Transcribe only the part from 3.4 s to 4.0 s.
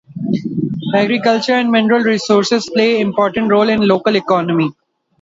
roles in the